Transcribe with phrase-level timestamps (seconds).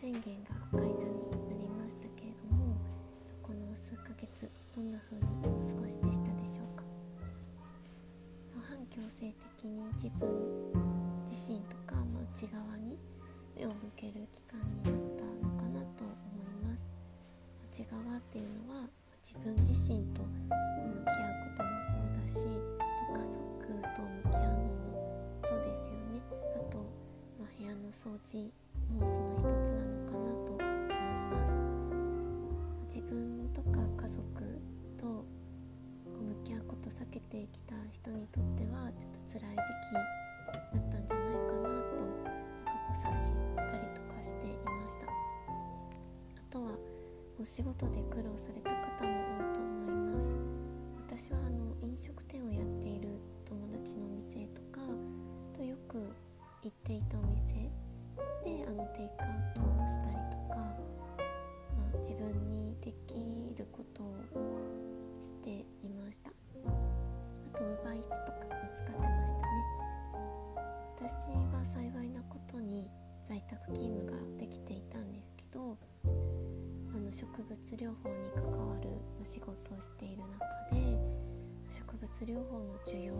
[0.00, 2.76] 宣言が解除になりましたけれども
[3.42, 6.82] この数ヶ月どんな風にお過ごしでしたでしょうか？
[8.68, 10.28] 反強制的に自分
[11.24, 12.98] 自身とか、まあ、内側に
[13.56, 16.82] 目を向ける期間になったのかなと思います。
[17.72, 18.88] 内側っていうのは
[19.22, 23.38] 自分自身と向き合うこともそうだし家族
[23.94, 24.98] と向き合うのも
[25.44, 26.18] そうですよね。
[26.56, 26.78] あと、
[27.38, 28.50] まあ、部屋の掃除
[28.90, 29.61] もその一つ
[36.82, 40.02] と避けてきた人にとってはちょっと辛い時期だ
[40.76, 42.02] ったんじゃないかなと
[42.66, 45.06] 過去察したりとかしていました。
[45.06, 46.72] あとは
[47.40, 50.26] お仕事で苦労された方も多いと思います。
[51.06, 53.08] 私はあの飲食店をやっている
[53.46, 54.80] 友達のお店とか
[55.54, 55.98] とよく
[56.62, 57.70] 行っていたお店
[58.44, 63.14] であのテイクアウトをしたりとか、まあ、自分にでき
[63.56, 64.14] ることを
[68.02, 68.42] イツとか
[68.74, 69.52] 使ってましたね。
[70.98, 72.90] 私は幸いなことに
[73.28, 78.90] 在宅勤務ができていたんですけどあの植物療法に関わる
[79.24, 80.38] 仕事をしている中
[80.74, 80.98] で
[81.70, 83.16] 植物療法の需要っ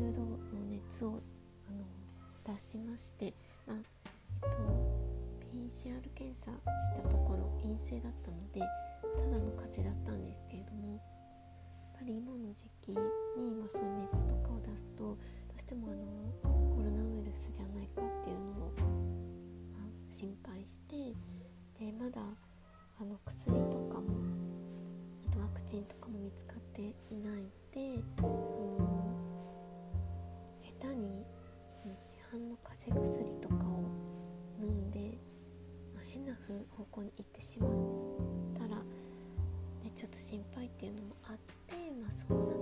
[0.00, 0.38] 39度の
[0.70, 1.20] 熱を
[1.68, 3.34] あの出しまして
[3.68, 4.56] あえっと
[5.52, 11.00] PCR 検査したところ陰性だったのでただの風邪だったんですけれどもやっ
[11.98, 12.96] ぱり今の時期に、
[13.50, 15.16] まあ、そういう熱とかを出すとど
[15.56, 18.72] うしてもあのコロナウイルスじゃないかっていうのを、
[19.74, 21.12] まあ、心配して
[21.78, 24.16] でまだあの薬とかも
[25.28, 28.99] あとワクチンとかも見つかっていないのであの
[30.80, 31.26] 下手に
[31.98, 33.84] 市販の風邪薬とかを
[34.58, 35.18] 飲んで
[35.94, 36.32] ま変な
[36.70, 37.70] 方向に行ってしまっ
[38.54, 41.36] たら、ね、ちょっと心配っていうのもあっ
[41.66, 42.54] て、まあ、そんな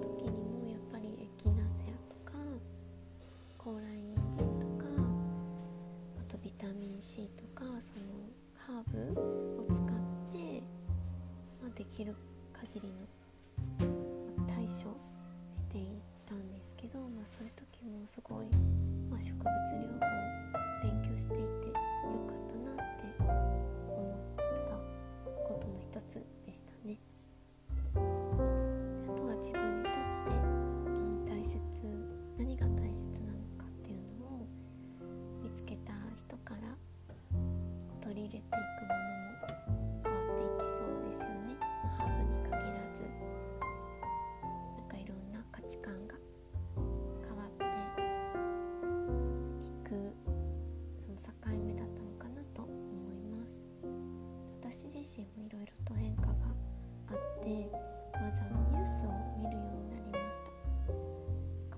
[57.48, 57.70] あって
[58.12, 60.36] まずあのニュースを見るようになりまし
[60.84, 60.92] た。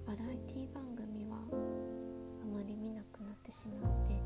[0.05, 4.19] バラエティ番組はあまり見なくなってしまって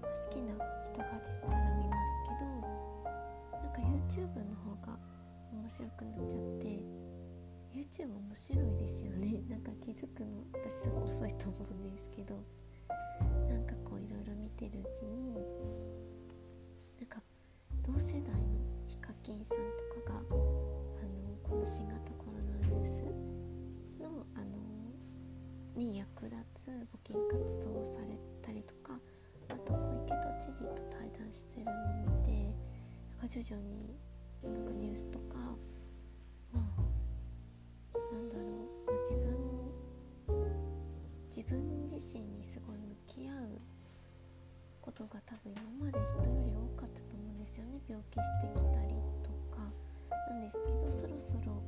[0.00, 2.46] 好きな人が出てたら見ますけど
[3.58, 4.98] なんか YouTube の方が
[5.52, 6.66] 面白くなっちゃって
[7.74, 9.42] YouTube 面白いですよね。
[9.50, 12.38] なんか気づくの私すごい遅いと思うんですけど
[13.48, 15.31] なんかこういろいろ見てるうちに
[33.32, 33.96] 徐々に
[34.44, 35.36] なんかニュースとか
[36.52, 39.32] まあなんだろう、まあ、自分
[41.34, 43.58] 自分自身にすごい向き合う
[44.82, 47.80] ことが多分今まで人より多かったと思うんですよね。
[47.88, 49.64] 病気してきたりとか
[50.28, 51.62] なんですけどそろそろ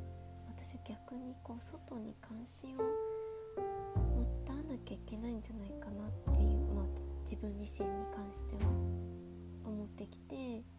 [0.47, 2.83] 私は逆にこう外に関心を
[4.13, 6.85] 持たなきゃいけないんじゃないかなっていう、まあ、
[7.23, 8.71] 自分自身に関しては
[9.65, 10.74] 思ってきて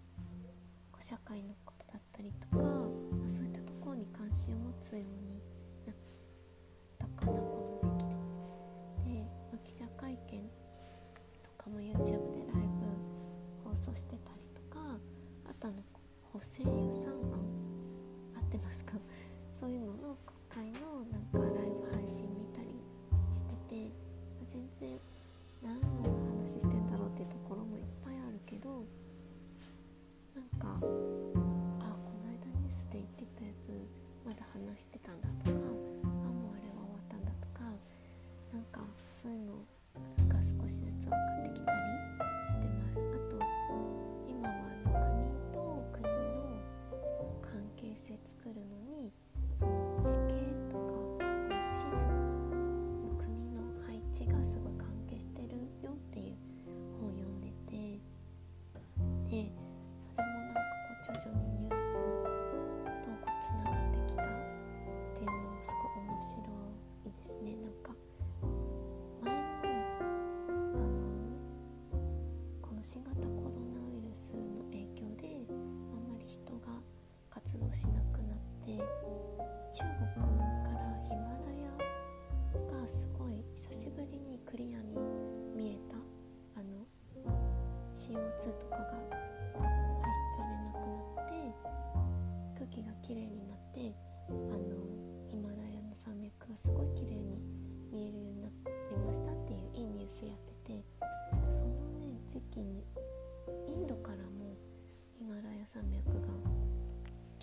[0.99, 5.41] 社会のことだったりとか、ま、そういったところに関心を持つように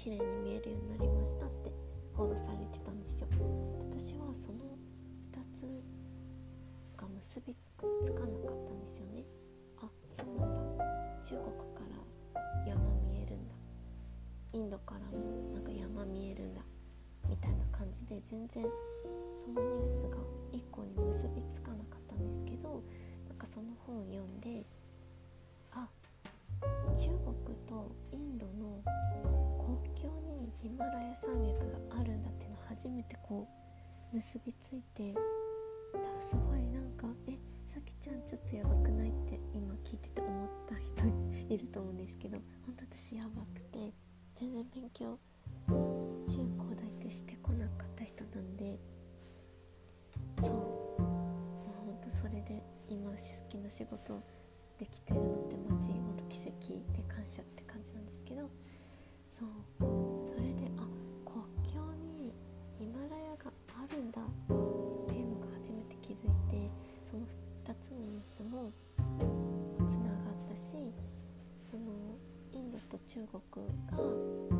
[0.02, 1.70] 綺麗に見えるようになりましたって
[2.12, 3.28] 報道されてたんですよ。
[3.78, 4.58] 私はその
[5.30, 5.62] 2つ
[7.00, 7.54] が結び
[8.02, 9.22] つかなかったんですよね。
[9.78, 10.84] あそうなんだ。
[11.22, 11.86] 中国か
[12.34, 13.54] ら山見えるんだ。
[14.52, 16.62] インドからもなんか山見えるんだ。
[17.28, 18.66] みたいな感じで全然
[19.36, 20.16] そのニュースが
[20.50, 22.82] 1個に結びつかなかったんですけど
[23.28, 24.66] なんかその本を読んで
[34.12, 35.20] 結びついてだ
[36.28, 41.08] すごいなんか「えさきちゃんちょっとやばくない?」って今聞いてて思った人
[41.48, 43.92] いると思うんですけど本当私やばくて
[44.34, 45.18] 全然勉強
[45.68, 48.78] 中高大ってしてこなかった人なんで
[50.42, 50.48] そ
[50.98, 51.06] うま
[51.78, 53.16] あほんとそれで今好
[53.48, 54.20] きな仕事
[54.76, 58.50] できてるのってマジほんと奇跡で感謝って感じなんですけど
[59.30, 60.21] そう。
[68.52, 68.70] も
[69.88, 70.92] つながったし
[71.70, 72.18] その
[72.52, 74.51] インドと中国が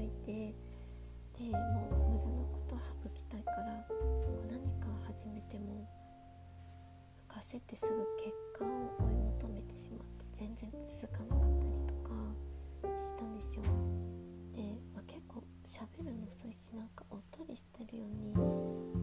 [0.00, 0.32] ついて
[1.36, 3.84] でもう無駄なことを省きたいから
[4.48, 5.86] 何か始めても
[7.28, 8.68] 浮かせてすぐ結果を
[9.06, 10.70] 追い求めてしまって全然
[11.02, 12.14] 続かなかったりとか
[12.96, 13.62] したんですよ。
[14.54, 18.32] で、まあ、結構喋るの遅いしなんかおっとりしてるように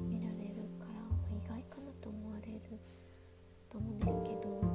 [0.10, 0.98] 見られるから、
[1.38, 2.60] 意外かなと思われる
[3.70, 4.67] と思うんですけど。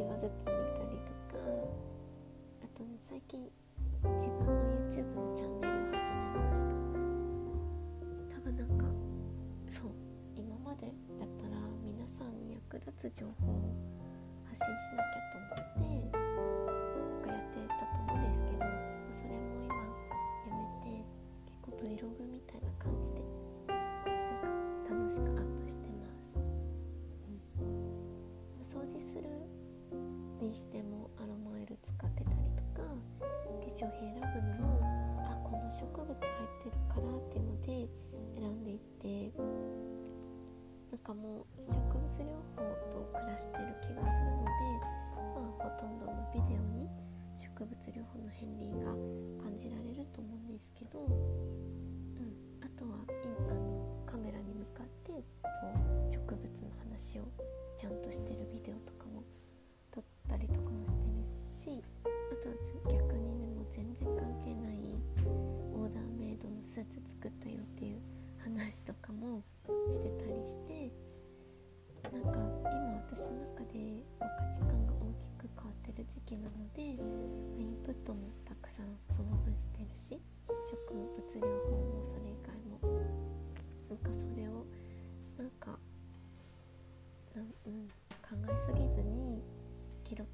[0.00, 1.36] 1話ずつ見たりとか
[2.62, 3.50] あとね最近
[4.16, 4.56] 自分の
[4.88, 6.72] YouTube のチャンネル始めました
[8.34, 8.84] 多分なんか
[9.68, 9.90] そう
[10.34, 10.86] 今まで
[11.18, 13.76] だったら皆さんに役立つ情報を
[14.48, 15.69] 発信しなきゃと思って
[33.80, 36.18] 化粧品選ぶのもあこの植物入っ
[36.60, 37.88] てるからっていうので
[38.36, 39.32] 選んでいって
[40.92, 42.60] なんかもう植物療法
[42.92, 44.68] と暮らしてる気がするので、
[45.32, 46.90] まあ、ほとんどのビデオに
[47.40, 48.92] 植物療法の片鱗が
[49.48, 55.48] 感じられると思うんですけど、うん、あとは今あのカメラに向かってこ
[56.06, 57.24] う植物の話を
[57.78, 58.99] ちゃんとしてるビデオとか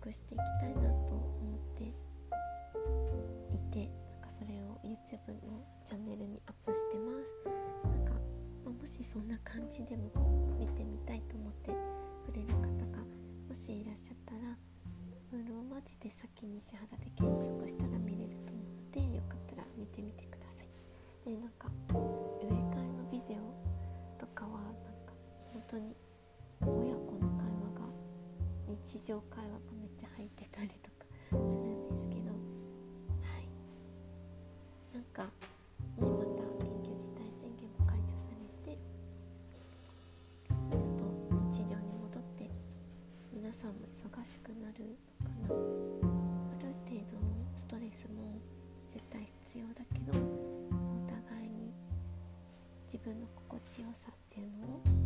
[0.07, 1.83] 記録していきたいなと思って
[3.51, 7.91] いてなんかそれを YouTube のチャンネルにアップしてます。
[7.91, 8.13] なんか、
[8.65, 10.11] まあ、もしそんな感じでも
[10.59, 11.73] 見てみたいと思って
[12.25, 12.63] くれる方
[12.95, 13.03] が
[13.49, 14.55] もしいらっしゃったら
[15.33, 20.69] ローマジで先に石原で検索したら見れると思うのでよかったら見てみてください。
[21.27, 24.71] でなんか植え替えのビデオとかはなん
[25.03, 25.11] か
[25.53, 25.97] 本当に
[26.63, 27.91] 親子の会話が
[28.87, 29.76] 日常会話が
[30.27, 33.47] めっちゃ入ってたりとかするんですけどはい
[34.93, 35.31] なんかね
[36.03, 38.79] また緊急事態宣言も解除されて
[40.51, 41.07] ちょっと
[41.55, 42.51] 日常に戻って
[43.33, 48.35] 皆さんも忙しくなるのかなある程度のストレスも
[48.91, 51.71] 絶対必要だけどお互いに
[52.93, 55.06] 自分の心地よさっていうのを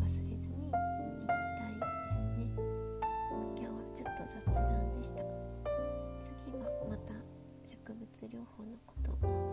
[8.26, 9.49] 療法のことを。